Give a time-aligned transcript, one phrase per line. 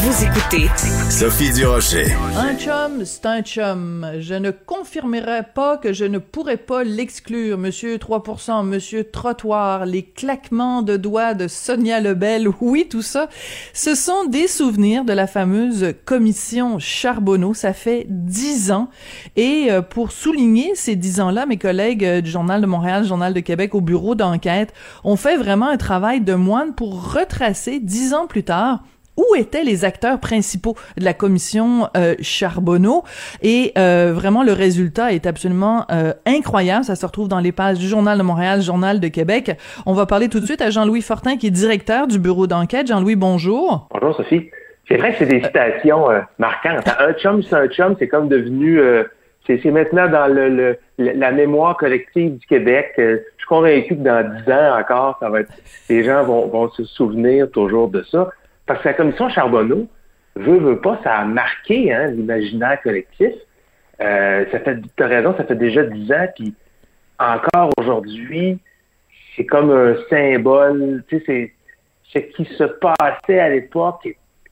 [0.00, 0.68] Vous écoutez
[1.10, 2.06] Sophie Durocher.
[2.36, 4.06] Un chum, c'est un chum.
[4.20, 7.58] Je ne confirmerai pas que je ne pourrais pas l'exclure.
[7.58, 13.28] Monsieur 3%, Monsieur Trottoir, les claquements de doigts de Sonia Lebel, oui, tout ça,
[13.72, 17.52] ce sont des souvenirs de la fameuse commission Charbonneau.
[17.52, 18.90] Ça fait dix ans.
[19.34, 23.34] Et euh, pour souligner ces dix ans-là, mes collègues euh, du Journal de Montréal, Journal
[23.34, 24.72] de Québec, au bureau d'enquête,
[25.02, 28.84] ont fait vraiment un travail de moine pour retracer dix ans plus tard
[29.18, 33.02] où étaient les acteurs principaux de la commission euh, Charbonneau.
[33.42, 36.84] Et euh, vraiment le résultat est absolument euh, incroyable.
[36.84, 39.50] Ça se retrouve dans les pages du journal de Montréal Journal de Québec.
[39.84, 42.86] On va parler tout de suite à Jean-Louis Fortin qui est directeur du bureau d'enquête.
[42.86, 43.88] Jean-Louis bonjour.
[43.92, 44.50] Bonjour Sophie.
[44.86, 46.06] C'est vrai que c'est des citations
[46.38, 46.88] marquantes.
[46.98, 47.96] Un chum c'est un chum.
[47.98, 48.80] C'est comme devenu
[49.46, 52.92] c'est maintenant dans le, la mémoire collective du Québec.
[52.96, 55.52] Je suis convaincu que dans dix ans encore, ça va être,
[55.88, 58.30] les gens vont, vont se souvenir toujours de ça.
[58.68, 59.88] Parce que la commission Charbonneau,
[60.36, 63.32] veut, veut pas, ça a marqué hein, l'imaginaire collectif.
[64.00, 66.54] Euh, ça raison, ça fait déjà dix ans, puis
[67.18, 68.58] encore aujourd'hui,
[69.34, 71.52] c'est comme un symbole, tu sais,
[72.12, 74.06] c'est ce qui se passait à l'époque,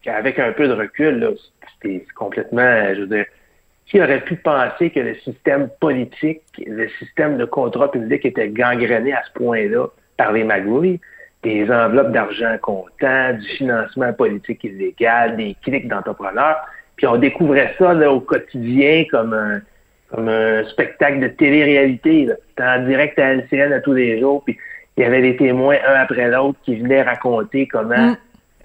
[0.06, 1.36] avec un peu de recul,
[1.74, 3.26] c'était complètement, je veux dire,
[3.86, 9.12] qui aurait pu penser que le système politique, le système de contrat public était gangréné
[9.12, 11.00] à ce point-là par les magouilles?
[11.46, 16.56] Des enveloppes d'argent comptant, du financement politique illégal, des clics d'entrepreneurs.
[16.96, 19.60] Puis on découvrait ça là, au quotidien comme un,
[20.10, 22.28] comme un spectacle de télé-réalité.
[22.48, 24.42] C'était en direct à LCN à tous les jours.
[24.44, 24.58] Puis
[24.96, 28.16] il y avait des témoins un après l'autre qui venaient raconter comment mm.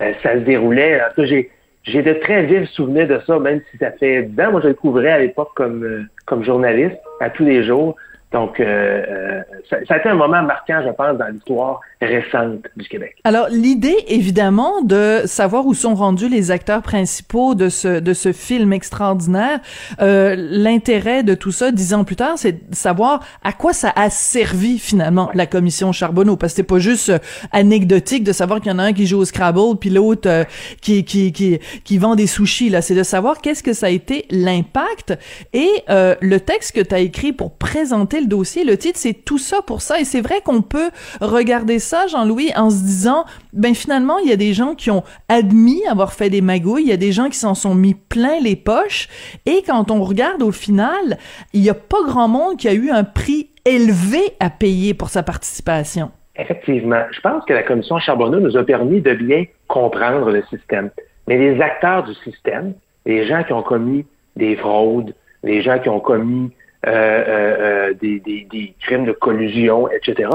[0.01, 1.01] euh, ça se déroulait.
[1.19, 1.51] j'ai,
[1.83, 4.51] j'ai de très vifs souvenirs de ça, même si ça fait 10 ans.
[4.53, 7.95] Moi, je le couvrais à l'époque comme, euh, comme journaliste à tous les jours.
[8.31, 12.65] Donc, euh, euh, ça, ça, a été un moment marquant, je pense, dans l'histoire récente
[12.77, 13.17] du Québec.
[13.25, 18.31] Alors, l'idée, évidemment, de savoir où sont rendus les acteurs principaux de ce, de ce
[18.31, 19.59] film extraordinaire,
[20.01, 23.91] euh, l'intérêt de tout ça, dix ans plus tard, c'est de savoir à quoi ça
[23.95, 26.37] a servi, finalement, la commission Charbonneau.
[26.37, 27.19] Parce que c'est pas juste euh,
[27.51, 30.45] anecdotique de savoir qu'il y en a un qui joue au Scrabble, puis l'autre euh,
[30.79, 32.69] qui, qui, qui, qui vend des sushis.
[32.69, 35.17] Là, c'est de savoir qu'est-ce que ça a été l'impact.
[35.53, 38.63] Et le texte que tu as écrit pour présenter le dossier.
[38.63, 39.99] Le titre, c'est tout ça pour ça.
[39.99, 40.89] Et c'est vrai qu'on peut
[41.19, 45.03] regarder ça, Jean-Louis, en se disant, ben finalement, il y a des gens qui ont
[45.29, 48.39] admis avoir fait des magouilles, il y a des gens qui s'en sont mis plein
[48.41, 49.09] les poches.
[49.45, 51.17] Et quand on regarde au final,
[51.53, 55.09] il n'y a pas grand monde qui a eu un prix élevé à payer pour
[55.09, 56.11] sa participation.
[56.35, 57.03] Effectivement.
[57.11, 60.89] Je pense que la commission Charbonneau nous a permis de bien comprendre le système.
[61.27, 62.73] Mais les acteurs du système,
[63.05, 64.05] les gens qui ont commis
[64.35, 66.51] des fraudes, les gens qui ont commis
[66.87, 70.29] euh, euh, euh, des, crimes de collusion, etc.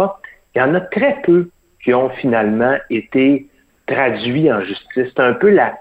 [0.55, 1.49] Il y en a très peu
[1.83, 3.47] qui ont finalement été
[3.89, 5.09] traduits en justice.
[5.17, 5.77] C'est un peu la,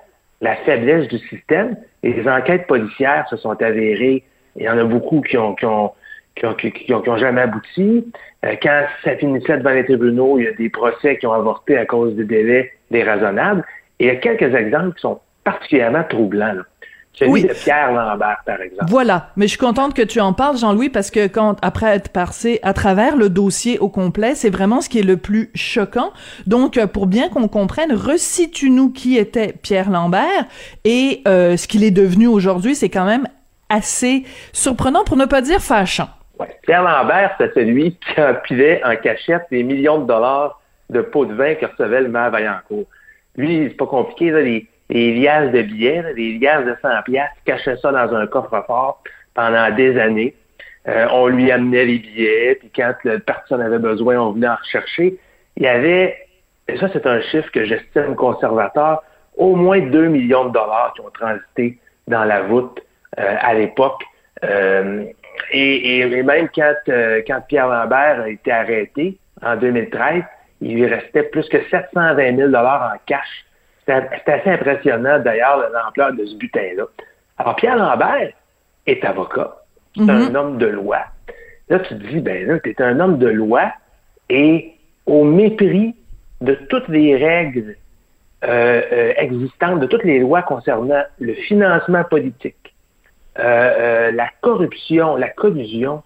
[0.66, 1.78] faiblesse du système.
[2.02, 4.24] Les enquêtes policières se sont avérées.
[4.56, 5.92] Il y en a beaucoup qui ont, qui ont,
[6.36, 8.12] qui ont, qui ont, jamais abouti.
[8.44, 11.86] quand ça finissait devant les tribunaux, il y a des procès qui ont avorté à
[11.86, 13.64] cause des délais déraisonnables.
[14.00, 16.56] Et il y a quelques exemples qui sont particulièrement troublants.
[17.18, 17.44] Celui oui.
[17.44, 18.90] de Pierre Lambert, par exemple.
[18.90, 19.30] Voilà.
[19.38, 22.60] Mais je suis contente que tu en parles, Jean-Louis, parce que quand, après être passé
[22.62, 26.12] à travers le dossier au complet, c'est vraiment ce qui est le plus choquant.
[26.46, 30.46] Donc, euh, pour bien qu'on comprenne, resitue-nous qui était Pierre Lambert
[30.84, 33.28] et euh, ce qu'il est devenu aujourd'hui, c'est quand même
[33.70, 36.10] assez surprenant, pour ne pas dire fâchant.
[36.40, 36.48] Ouais.
[36.64, 40.60] Pierre Lambert, c'est celui qui empilait en cachette des millions de dollars
[40.90, 42.86] de pots de vin que recevait le maire Vaillancourt.
[43.38, 47.30] Lui, c'est pas compliqué, là, les des liasses de billets, des liasses de 100 pièces,
[47.46, 49.02] cachait ça dans un coffre-fort
[49.34, 50.36] pendant des années.
[50.88, 54.56] Euh, on lui amenait les billets, puis quand le personne avait besoin, on venait en
[54.56, 55.18] rechercher.
[55.58, 56.16] Il y avait,
[56.68, 59.04] et ça c'est un chiffre que j'estime conservateur,
[59.36, 62.80] au moins 2 millions de dollars qui ont transité dans la voûte
[63.18, 64.04] euh, à l'époque.
[64.44, 65.06] Euh,
[65.52, 70.24] et, et, même quand, quand Pierre Lambert a été arrêté en 2013,
[70.62, 73.46] il lui restait plus que 720 000 dollars en cash
[73.86, 76.86] c'est assez impressionnant, d'ailleurs, l'ampleur de ce butin-là.
[77.38, 78.32] Alors, Pierre Lambert
[78.88, 79.56] est avocat.
[79.96, 80.36] C'est un mhm.
[80.36, 81.00] homme de loi.
[81.70, 83.72] Là, tu te dis, ben là, tu es un homme de loi
[84.30, 84.74] et
[85.06, 85.96] au mépris
[86.42, 87.76] de toutes les règles
[88.44, 92.76] euh, euh, existantes, de toutes les lois concernant le financement politique,
[93.40, 96.04] euh, la corruption, la collusion,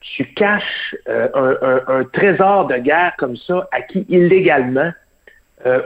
[0.00, 1.56] tu caches un,
[1.88, 4.92] un, trésor de guerre comme ça acquis illégalement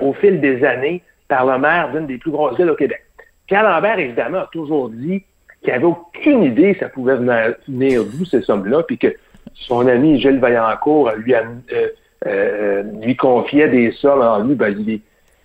[0.03, 3.03] au fil des années par le maire d'une des plus grosses villes au Québec.
[3.47, 5.25] Pierre Lambert, évidemment, a toujours dit
[5.63, 9.15] qu'il n'avait aucune idée que ça pouvait venir, d'où ces sommes-là, puis que
[9.55, 11.89] son ami Gilles Vaillancourt lui a, euh,
[12.27, 14.77] euh, lui confiait des sommes en lui, ben,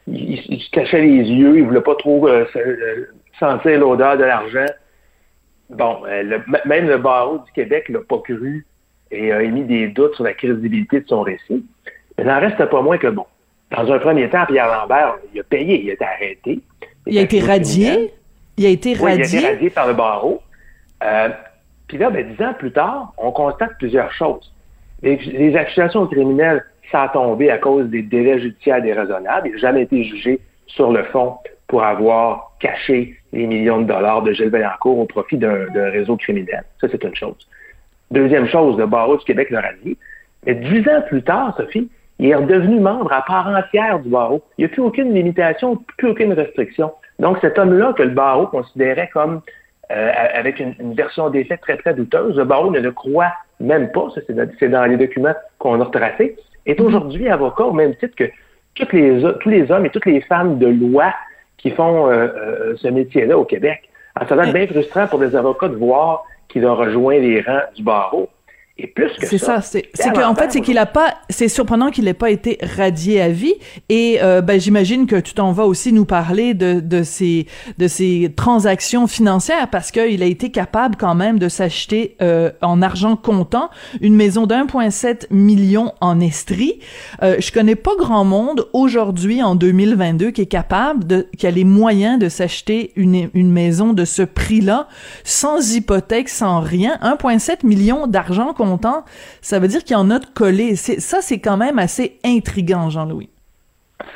[0.08, 2.28] il, se cachait les yeux, il voulait pas trop
[3.40, 4.66] sentir l'odeur de l'argent.
[5.70, 6.02] Bon,
[6.66, 8.66] même le barreau du Québec l'a pas cru
[9.12, 11.66] et a émis des doutes sur la crédibilité de son récit.
[12.18, 13.26] Mais il n'en reste pas moins que, bon,
[13.72, 16.60] dans un premier temps, Pierre Lambert, il a payé, il a été arrêté.
[17.06, 18.14] Il a été radié?
[18.58, 19.26] Il a été radié?
[19.26, 19.70] il a été radié?
[19.70, 20.42] par le barreau.
[21.04, 21.30] Euh,
[21.88, 24.54] puis là, ben, dix ans plus tard, on constate plusieurs choses.
[25.04, 29.48] Les, accusations criminelles, ça a tombé à cause des délais judiciaires déraisonnables.
[29.48, 31.36] Il n'a jamais été jugé sur le fond
[31.68, 36.64] pour avoir caché les millions de dollars de Gilles Vaillancourt au profit d'un réseau criminel.
[36.82, 37.48] Ça, c'est une chose.
[38.10, 39.98] Deuxième chose, le barreau du Québec l'a radié.
[40.46, 44.42] Mais dix ans plus tard, Sophie, il est redevenu membre à part entière du barreau.
[44.58, 46.92] Il n'y a plus aucune limitation, plus aucune restriction.
[47.20, 49.42] Donc, cet homme-là que le barreau considérait comme
[49.92, 53.92] euh, avec une, version des faits très, très douteuse, le barreau ne le croit même
[53.92, 54.22] pas, ça
[54.60, 56.36] c'est dans les documents qu'on a retracés,
[56.66, 58.26] est aujourd'hui avocat au même titre que
[58.76, 61.14] toutes les, tous les hommes et toutes les femmes de loi
[61.58, 63.90] qui font euh, euh, ce métier-là au Québec.
[64.16, 67.42] Alors, ça va être bien frustrant pour les avocats de voir qu'il a rejoint les
[67.42, 68.30] rangs du barreau.
[68.80, 72.06] Et plus que c'est ça, c'est qu'en fait c'est qu'il a pas, c'est surprenant qu'il
[72.06, 73.56] n'ait pas été radié à vie.
[73.90, 77.48] Et euh, ben j'imagine que tu t'en vas aussi nous parler de de ces
[77.80, 82.84] de ces transactions financières parce qu'il a été capable quand même de s'acheter euh, en
[82.84, 86.80] argent comptant une maison d'1,7 million en Estrie.
[87.24, 91.52] Euh, je connais pas grand monde aujourd'hui en 2022 qui est capable de qui a
[91.52, 94.88] les moyens de s'acheter une une maison de ce prix-là
[95.24, 98.54] sans hypothèque, sans rien, 1,7 million d'argent
[99.42, 100.76] ça veut dire qu'il y en a de collé.
[100.76, 103.30] Ça, c'est quand même assez intriguant, Jean-Louis.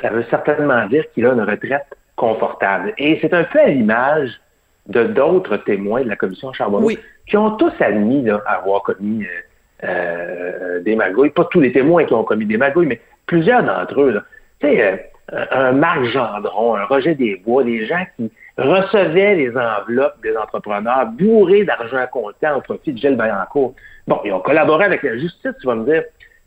[0.00, 2.94] Ça veut certainement dire qu'il a une retraite confortable.
[2.98, 4.40] Et c'est un peu à l'image
[4.86, 6.90] de d'autres témoins de la commission Charbonneau
[7.26, 9.28] qui ont tous admis avoir commis euh,
[9.84, 11.30] euh, des magouilles.
[11.30, 14.20] Pas tous les témoins qui ont commis des magouilles, mais plusieurs d'entre eux.
[14.60, 14.96] Tu sais, euh,
[15.32, 21.64] un Marc Gendron, un Roger Desbois, des gens qui recevaient les enveloppes des entrepreneurs bourrés
[21.64, 23.74] d'argent comptant au profit de Gilles Vaillancourt.
[24.06, 26.02] Bon, ils ont collaboré avec la justice, tu vas me dire.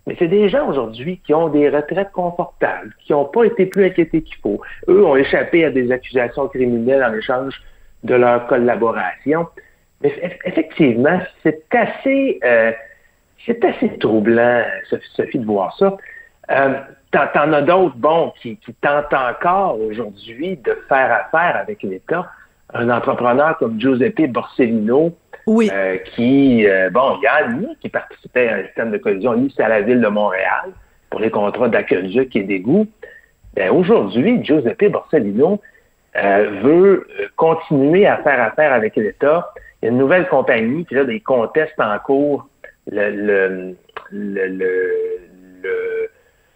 [0.07, 3.85] Mais c'est des gens aujourd'hui qui ont des retraites confortables, qui n'ont pas été plus
[3.85, 4.61] inquiétés qu'il faut.
[4.87, 7.59] Eux ont échappé à des accusations criminelles en échange
[8.03, 9.47] de leur collaboration.
[10.01, 10.13] Mais
[10.45, 12.71] effectivement, c'est assez, euh,
[13.45, 14.63] c'est assez troublant,
[15.15, 15.97] Sophie, de voir ça.
[16.51, 16.73] Euh,
[17.11, 22.29] T'en as d'autres, bon, qui, qui tentent encore aujourd'hui de faire affaire avec l'État.
[22.73, 25.15] Un entrepreneur comme Giuseppe Borsellino,
[25.47, 25.69] oui.
[25.71, 29.69] Euh, qui, euh, bon, Yann, qui participait à un système de collision, lui, c'est à
[29.69, 30.71] la ville de Montréal
[31.09, 32.87] pour les contrats d'aqueduc et d'égout.
[33.53, 35.61] Ben, aujourd'hui, Giuseppe Borsellino
[36.17, 39.53] euh, veut continuer à faire affaire avec l'État.
[39.81, 42.47] Il y a une nouvelle compagnie, puis là, des contestes en cours
[42.91, 43.75] le, le,
[44.11, 45.15] le,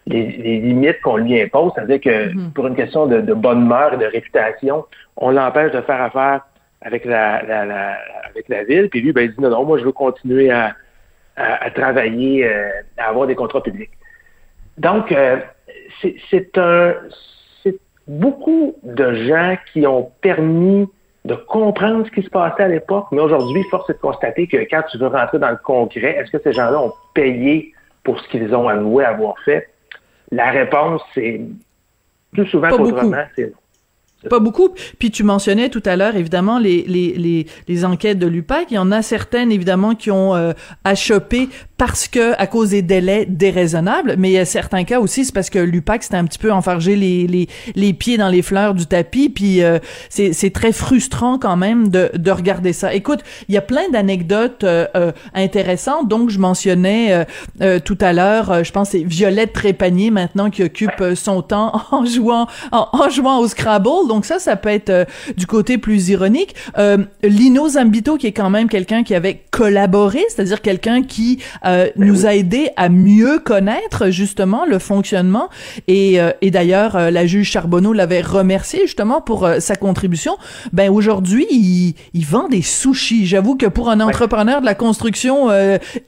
[0.10, 2.52] les, limites qu'on lui impose, c'est-à-dire que mm-hmm.
[2.54, 4.86] pour une question de, de bonne mœur et de réputation,
[5.18, 6.42] on l'empêche de faire affaire
[6.82, 7.98] avec la, la, la,
[8.30, 8.90] avec la ville.
[8.90, 10.76] Puis lui, ben, il dit non, non, moi, je veux continuer à,
[11.36, 13.92] à, travailler, euh, à avoir des contrats publics.
[14.78, 15.38] Donc, euh,
[16.30, 16.94] c'est un,
[17.64, 17.78] c'est
[18.08, 20.88] beaucoup de gens qui ont permis
[21.26, 24.58] de comprendre ce qui se passait à l'époque, mais aujourd'hui, force est de constater que
[24.58, 27.74] quand tu veux rentrer dans le concret, est-ce que ces gens-là ont payé
[28.04, 29.68] pour ce qu'ils ont avoué avoir fait?
[30.32, 31.42] La réponse, c'est
[32.32, 33.54] plus souvent qu'autrement, c'est.
[34.28, 34.70] Pas beaucoup.
[35.00, 38.68] Puis tu mentionnais tout à l'heure, évidemment, les, les, les, les, enquêtes de l'UPAC.
[38.70, 40.52] Il y en a certaines, évidemment, qui ont euh,
[40.84, 41.48] achoppé
[41.78, 45.34] parce que, à cause des délais déraisonnables, mais il y a certains cas aussi, c'est
[45.34, 48.74] parce que l'UPAC, c'était un petit peu enfarger les, les, les pieds dans les fleurs
[48.74, 52.94] du tapis, puis euh, c'est très frustrant quand même de, de regarder ça.
[52.94, 57.26] Écoute, il y a plein d'anecdotes euh, euh intéressantes, donc je mentionnais
[57.86, 62.48] tout à l'heure, je pense c'est Violette Trépanier maintenant qui occupe son temps en jouant
[62.72, 65.06] en jouant au Scrabble donc ça, ça peut être euh,
[65.38, 66.56] du côté plus ironique.
[66.78, 71.90] Euh, Lino Zambito, qui est quand même quelqu'un qui avait collaboré, c'est-à-dire quelqu'un qui euh,
[71.96, 75.50] ben nous a aidé à mieux connaître justement le fonctionnement.
[75.88, 80.38] Et, et d'ailleurs, la juge Charbonneau l'avait remercié justement pour sa contribution.
[80.74, 83.28] Ben aujourd'hui, il, il, vend des sushis.
[83.28, 85.50] J'avoue que pour un entrepreneur de la construction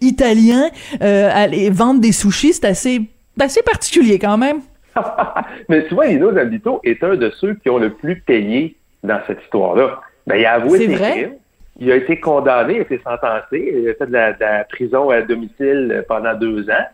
[0.01, 3.03] italien, aller vendre des sushis, c'est assez,
[3.39, 4.61] assez particulier quand même.
[5.69, 9.19] Mais tu vois, Lino Zambito est un de ceux qui ont le plus payé dans
[9.27, 10.01] cette histoire-là.
[10.27, 11.35] Ben, il a avoué ses crimes.
[11.79, 13.73] Il a été condamné, il a été sentencé.
[13.75, 16.85] Il a fait de la, prison à domicile pendant deux ans.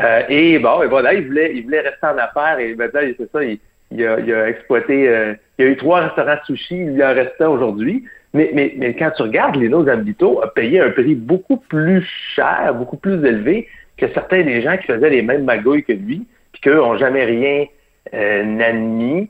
[0.00, 3.30] Euh, et bon, et voilà, il voulait, il voulait rester en affaires et maintenant, c'est
[3.32, 3.58] ça, il,
[4.04, 5.08] a, il, a, exploité.
[5.08, 8.04] Euh, il y a eu trois restaurants de sushi, il y en reste aujourd'hui.
[8.34, 12.74] Mais, mais, mais quand tu regardes, Lino Zambito a payé un prix beaucoup plus cher,
[12.74, 16.26] beaucoup plus élevé que certains des gens qui faisaient les mêmes magouilles que lui,
[16.56, 17.66] puis qu'eux n'ont jamais rien
[18.14, 19.28] euh, admis.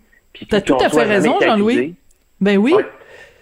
[0.49, 1.95] T'as tout à fait raison, Jean-Louis.
[2.41, 2.75] Ben oui.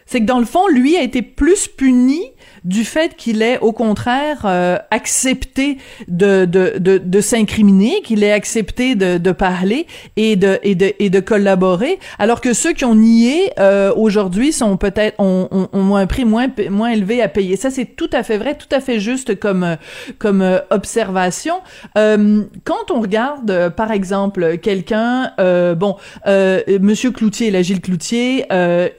[0.06, 2.20] C'est que dans le fond, lui a été plus puni
[2.64, 8.32] du fait qu'il ait au contraire euh, accepté de de de, de s'incriminer, qu'il ait
[8.32, 12.84] accepté de, de parler et de et de et de collaborer, alors que ceux qui
[12.84, 17.28] ont nié euh, aujourd'hui sont peut-être ont, ont, ont, un prix moins moins élevé à
[17.28, 17.56] payer.
[17.56, 19.76] Ça c'est tout à fait vrai, tout à fait juste comme
[20.18, 21.56] comme euh, observation.
[21.98, 25.32] Euh, quand on regarde par exemple quelqu'un,
[25.74, 25.96] bon,
[26.26, 28.46] Monsieur Cloutier, la Gilles Cloutier,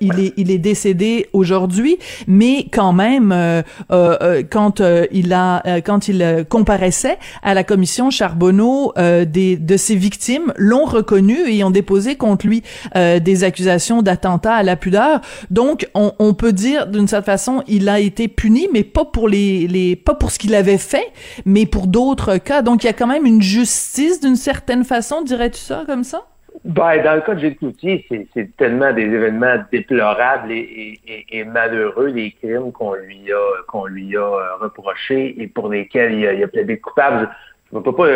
[0.02, 0.95] il est il est décédé
[1.34, 1.98] aujourd'hui,
[2.28, 3.62] mais quand même euh,
[3.92, 9.96] euh, euh, quand il a quand il comparaissait à la commission Charbonneau des de ses
[9.96, 12.64] victimes l'ont reconnu et ont déposé contre lui
[12.96, 15.22] des accusations d'attentat à la pudeur.
[15.50, 19.28] Donc on, on peut dire d'une certaine façon il a été puni mais pas pour
[19.28, 21.08] les les pas pour ce qu'il avait fait
[21.46, 22.62] mais pour d'autres cas.
[22.62, 26.26] Donc il y a quand même une justice d'une certaine façon, dirais-tu ça comme ça?
[26.66, 32.32] Ben, dans le cas de Gilles Cloutier, c'est tellement des événements déplorables et, malheureux, les
[32.32, 36.44] crimes qu'on lui a qu'on lui a euh, reprochés et pour lesquels il a, il
[36.44, 37.30] a plaidé coupable.
[37.72, 38.08] Je, peux pas.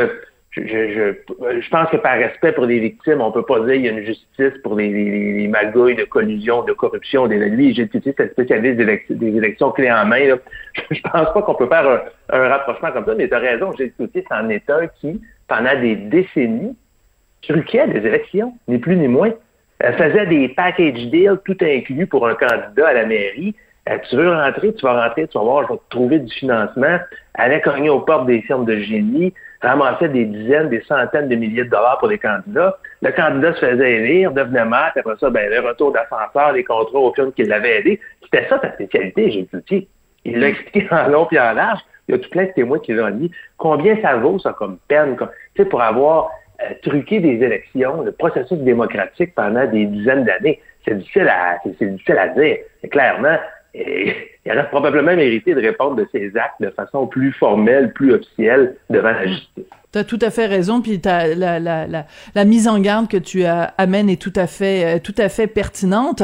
[0.50, 3.86] Je, je, je, pense que par respect pour les victimes, on peut pas dire qu'il
[3.86, 7.28] y a une justice pour les, les, les magouilles de collusion, de corruption.
[7.28, 10.26] Lui, Gilles Cloutier, c'est spécialiste des, élections, clés en main.
[10.26, 10.38] Là.
[10.90, 12.02] Je pense pas qu'on peut faire un,
[12.36, 15.80] un rapprochement comme ça, mais tu as raison, Gilles Cloutier, c'est un État qui, pendant
[15.80, 16.76] des décennies,
[17.42, 19.32] truquait des élections, ni plus ni moins.
[19.80, 23.56] Elle faisait des package deals tout inclus pour un candidat à la mairie.
[23.90, 26.34] Euh, tu veux rentrer, tu vas rentrer, tu vas voir, je vais te trouver du
[26.34, 27.00] financement.
[27.36, 31.36] Elle allait cogner aux portes des firmes de génie, ramassait des dizaines, des centaines de
[31.36, 32.78] milliers de dollars pour des candidats.
[33.02, 37.00] Le candidat se faisait élire, devenait maire, après ça, ben, le retour d'ascenseur, les contrats
[37.00, 38.00] aux firmes qui l'avaient aidé.
[38.24, 39.88] C'était ça ta spécialité, j'ai dit.
[40.26, 41.80] Il l'a expliqué en long et en large.
[42.08, 43.32] Il y a tout plein de témoins qui l'ont dit.
[43.58, 45.16] Combien ça vaut, ça, comme peine?
[45.16, 46.32] Tu sais, pour avoir
[46.82, 50.60] truquer des élections, le processus démocratique pendant des dizaines d'années.
[50.86, 52.58] C'est difficile à, difficile à dire.
[52.92, 53.38] Clairement,
[54.50, 58.76] il aurait probablement mérité de répondre de ses actes de façon plus formelle, plus officielle
[58.90, 59.66] devant la justice.
[59.92, 63.44] T'as tout à fait raison, puis la, la, la, la, mise en garde que tu
[63.46, 66.22] as, amènes est tout à fait euh, tout à fait pertinente.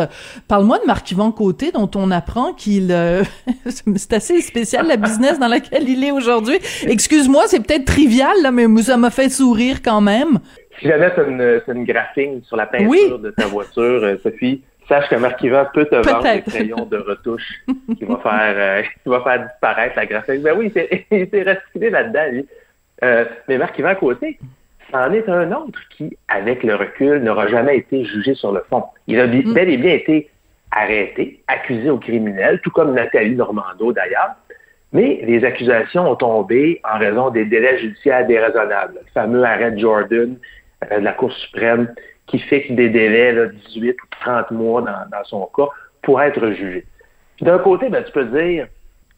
[0.47, 3.23] Parle-moi de Marc-Yvan Côté, dont on apprend qu'il euh,
[3.65, 6.57] c'est assez spécial la business dans laquelle il est aujourd'hui.
[6.87, 10.39] Excuse-moi, c'est peut-être trivial là, mais ça m'a fait sourire quand même.
[10.79, 15.15] Si jamais c'est une, une sur la peinture de ta voiture, euh, Sophie, sache que
[15.15, 17.63] Marc-Yvan peut te vendre des crayons de retouche
[17.97, 20.41] qui va faire qui va faire disparaître la graphine.
[20.41, 20.71] Ben oui,
[21.11, 22.45] il s'est recyclé là-dedans, lui.
[23.03, 24.39] Euh, mais Marc-Yvan Côté,
[24.91, 28.83] c'en est un autre qui, avec le recul, n'aura jamais été jugé sur le fond.
[29.07, 29.53] Il a mm.
[29.53, 30.29] bel et bien été
[30.71, 34.35] arrêté, accusé au criminel, tout comme Nathalie Normando d'ailleurs.
[34.93, 38.95] Mais les accusations ont tombé en raison des délais judiciaires déraisonnables.
[38.95, 40.37] Le fameux arrêt de Jordan
[40.89, 41.93] euh, de la Cour suprême
[42.27, 45.69] qui fixe des délais de 18 ou 30 mois dans, dans son cas
[46.01, 46.85] pour être jugé.
[47.41, 48.67] D'un côté, ben, tu peux dire,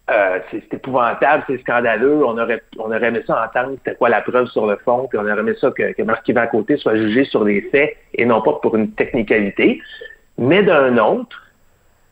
[0.09, 2.25] euh, c'est épouvantable, c'est scandaleux.
[2.25, 5.19] On aurait, on aurait aimé ça entendre c'était quoi la preuve sur le fond, puis
[5.19, 8.41] on aurait aimé ça que, que à côté soit jugé sur les faits et non
[8.41, 9.81] pas pour une technicalité.
[10.37, 11.43] Mais d'un autre,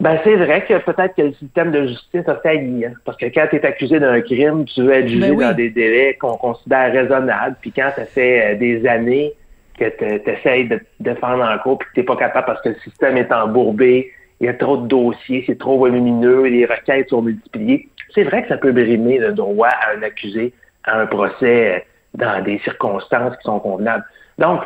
[0.02, 2.86] ben c'est vrai que peut-être que le système de justice a failli.
[2.86, 5.56] Hein, parce que quand tu es accusé d'un crime, tu veux être jugé ben dans
[5.56, 7.56] des délais qu'on considère raisonnables.
[7.62, 9.34] Puis quand ça fait euh, des années
[9.78, 12.62] que tu essayes de te défendre en cours puis que tu n'es pas capable parce
[12.62, 16.66] que le système est embourbé, il y a trop de dossiers, c'est trop volumineux, les
[16.66, 17.88] requêtes sont multipliées.
[18.14, 20.54] C'est vrai que ça peut brimer le droit à un accusé
[20.84, 24.04] à un procès dans des circonstances qui sont convenables.
[24.38, 24.62] Donc,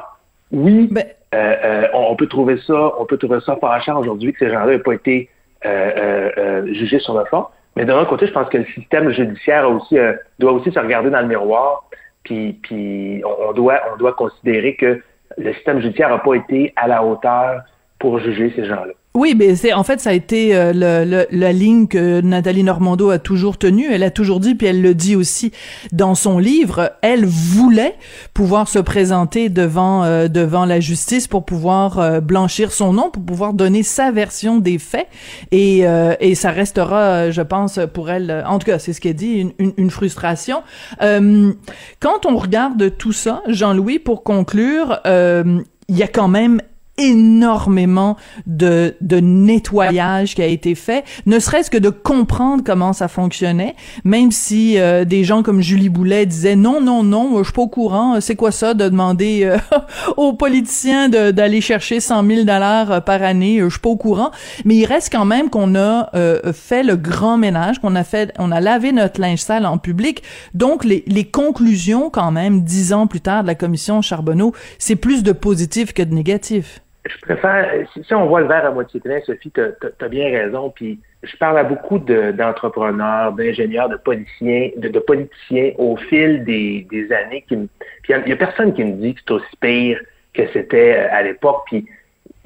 [0.52, 4.40] oui, ben euh, euh, on peut trouver ça, on peut trouver ça fâchant aujourd'hui que
[4.40, 5.30] ces gens-là n'aient pas été
[5.66, 7.46] euh, jugés sur le fond.
[7.76, 9.96] Mais d'un autre côté, je pense que le système judiciaire aussi,
[10.40, 11.88] doit aussi se regarder dans le miroir,
[12.24, 15.02] puis, puis on, doit, on doit considérer que
[15.38, 17.64] le système judiciaire n'a pas été à la hauteur
[18.00, 18.94] pour juger ces gens-là.
[19.16, 23.10] Oui, mais c'est en fait ça a été euh, le, la ligne que Nathalie Normando
[23.10, 23.88] a toujours tenue.
[23.92, 25.52] Elle a toujours dit, puis elle le dit aussi
[25.92, 27.96] dans son livre, elle voulait
[28.36, 33.24] pouvoir se présenter devant euh, devant la justice pour pouvoir euh, blanchir son nom, pour
[33.26, 35.08] pouvoir donner sa version des faits,
[35.52, 35.80] et
[36.20, 39.52] et ça restera, je pense, pour elle, en tout cas, c'est ce qu'elle dit, une,
[39.58, 40.62] une, une frustration.
[41.00, 46.62] quand on regarde tout ça, Jean-Louis, pour conclure, il y a quand même
[47.00, 53.08] énormément de, de nettoyage qui a été fait, ne serait-ce que de comprendre comment ça
[53.08, 57.54] fonctionnait, même si euh, des gens comme Julie Boulet disaient non, non, non, je suis
[57.54, 59.58] pas au courant, c'est quoi ça de demander euh,
[60.18, 64.32] aux politiciens d'aller chercher 100 000 dollars euh, par année, je suis pas au courant,
[64.66, 66.10] mais il reste quand même qu'on a
[66.54, 70.22] fait le grand ménage, qu'on a fait, on a lavé notre linge sale en public,
[70.54, 74.96] donc les, les conclusions quand même, dix ans plus tard de la commission Charbonneau, c'est
[74.96, 79.00] plus de positif que de négatif je préfère, si, on voit le verre à moitié
[79.00, 80.70] plein, Sophie, tu as, bien raison.
[80.70, 87.44] Puis je parle à beaucoup d'entrepreneurs, d'ingénieurs, de politiciens, de, politiciens au fil des, années.
[87.48, 87.70] Puis
[88.10, 90.00] il y, a personne qui me dit que c'est aussi pire
[90.34, 91.64] que c'était euh, à l'époque.
[91.66, 91.86] Puis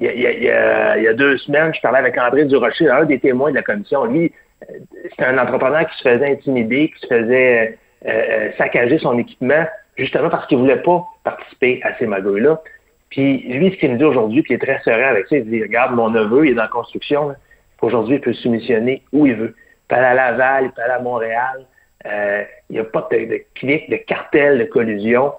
[0.00, 3.62] il y, a, deux semaines, je parlais avec André Durocher, un des témoins de la
[3.62, 4.04] commission.
[4.06, 4.78] Lui, euh,
[5.10, 9.64] c'était un entrepreneur qui se faisait intimider, qui se faisait euh, saccager son équipement,
[9.96, 12.60] justement parce qu'il voulait pas participer à ces magouilles-là.
[13.14, 15.48] Puis lui, ce qu'il me dit aujourd'hui, puis il est très serein avec ça, il
[15.48, 17.32] dit, regarde, mon neveu, il est dans la construction.
[17.80, 19.54] Aujourd'hui, il peut soumissionner où il veut.
[19.54, 21.64] Il peut aller à Laval, il peut aller à Montréal.
[22.06, 25.32] Euh, il n'y a pas de, de clic, de cartel, de collusion.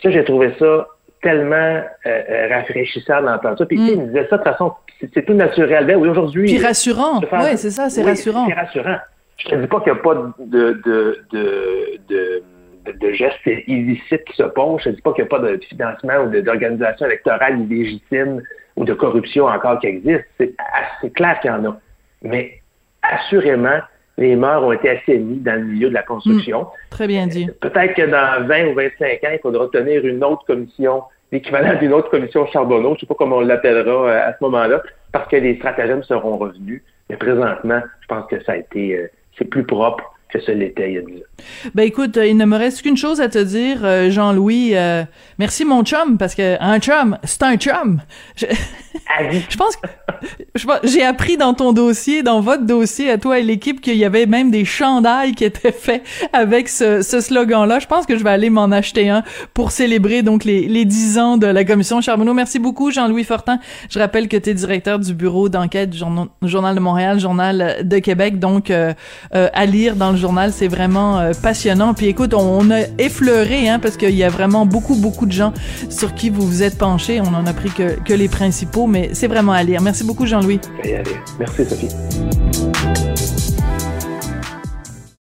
[0.00, 0.86] Ça, j'ai trouvé ça
[1.20, 3.66] tellement euh, euh, rafraîchissant d'entendre ça.
[3.66, 4.74] Puis il me disait ça de toute façon,
[5.12, 5.84] c'est tout naturel.
[5.84, 6.44] Ben oui, aujourd'hui.
[6.44, 7.20] Puis rassurant.
[7.32, 8.46] Oui, c'est ça, c'est rassurant.
[8.46, 8.98] C'est rassurant.
[9.38, 12.42] Je te dis pas qu'il n'y a pas de, de, de,
[12.86, 14.82] de de, gestes illicites qui se posent.
[14.82, 18.42] Je ne dis pas qu'il n'y a pas de financement ou d'organisation électorale illégitime
[18.76, 20.24] ou de corruption encore qui existe.
[20.38, 21.80] C'est clair qu'il y en a.
[22.22, 22.60] Mais
[23.02, 23.80] assurément,
[24.18, 26.62] les mœurs ont été assainis dans le milieu de la construction.
[26.62, 26.90] Hmm.
[26.90, 27.46] très bien dit.
[27.48, 31.02] Euh, peut-être que dans 20 ou 25 ans, il faudra tenir une autre commission,
[31.32, 34.44] l'équivalent d'une autre commission Charbonneau, je ne sais pas comment on l'appellera euh, à ce
[34.44, 36.82] moment-là, parce que les stratagèmes seront revenus.
[37.10, 40.90] Mais présentement, je pense que ça a été, euh, c'est plus propre que ce l'était
[40.90, 41.72] il y a 10 ans.
[41.74, 44.74] Ben écoute, il ne me reste qu'une chose à te dire, euh, Jean-Louis.
[44.74, 45.04] Euh,
[45.38, 48.00] merci mon chum, parce que un chum, c'est un chum.
[48.34, 48.46] Je,
[49.48, 49.86] je pense que
[50.84, 54.26] j'ai appris dans ton dossier, dans votre dossier à toi et l'équipe, qu'il y avait
[54.26, 56.02] même des chandails qui étaient faits
[56.32, 57.78] avec ce, ce slogan-là.
[57.78, 59.22] Je pense que je vais aller m'en acheter un
[59.54, 62.34] pour célébrer donc les, les 10 ans de la commission Charbonneau.
[62.34, 63.60] Merci beaucoup, Jean-Louis Fortin.
[63.90, 67.98] Je rappelle que tu es directeur du bureau d'enquête du Journal de Montréal, Journal de
[67.98, 68.92] Québec, donc euh,
[69.32, 70.52] à lire dans le journal.
[70.52, 71.94] C'est vraiment euh, passionnant.
[71.94, 75.52] Puis écoute, on, a effleuré, hein, parce qu'il y a vraiment beaucoup, beaucoup de gens
[75.88, 77.20] sur qui vous vous êtes penchés.
[77.20, 79.80] On en a pris que, que les principaux, mais c'est vraiment à lire.
[79.80, 80.60] Merci beaucoup, Jean-Louis.
[81.38, 83.05] Merci, Sophie.